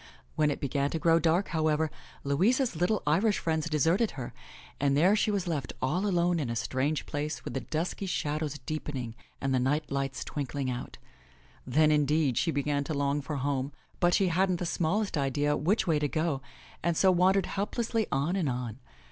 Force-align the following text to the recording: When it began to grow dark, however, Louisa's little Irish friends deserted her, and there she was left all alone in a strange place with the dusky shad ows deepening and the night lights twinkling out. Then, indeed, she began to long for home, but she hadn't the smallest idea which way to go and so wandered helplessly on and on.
When 0.35 0.49
it 0.49 0.59
began 0.59 0.89
to 0.89 0.97
grow 0.97 1.19
dark, 1.19 1.49
however, 1.49 1.91
Louisa's 2.23 2.75
little 2.75 3.03
Irish 3.05 3.37
friends 3.37 3.69
deserted 3.69 4.09
her, 4.17 4.33
and 4.79 4.97
there 4.97 5.15
she 5.15 5.29
was 5.29 5.47
left 5.47 5.73
all 5.79 6.07
alone 6.07 6.39
in 6.39 6.49
a 6.49 6.55
strange 6.55 7.05
place 7.05 7.45
with 7.45 7.53
the 7.53 7.59
dusky 7.61 8.07
shad 8.07 8.41
ows 8.41 8.57
deepening 8.65 9.13
and 9.39 9.53
the 9.53 9.59
night 9.59 9.91
lights 9.91 10.23
twinkling 10.25 10.71
out. 10.71 10.97
Then, 11.67 11.91
indeed, 11.91 12.35
she 12.35 12.49
began 12.49 12.83
to 12.85 12.95
long 12.95 13.21
for 13.21 13.35
home, 13.35 13.73
but 13.99 14.15
she 14.15 14.29
hadn't 14.29 14.55
the 14.57 14.65
smallest 14.65 15.19
idea 15.19 15.55
which 15.55 15.85
way 15.85 15.99
to 15.99 16.07
go 16.07 16.41
and 16.81 16.97
so 16.97 17.11
wandered 17.11 17.45
helplessly 17.45 18.07
on 18.11 18.35
and 18.35 18.49
on. 18.49 18.79